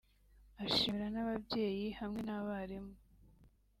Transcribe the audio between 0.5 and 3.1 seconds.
ashimira n’ababyeyi hamwe n’abarimu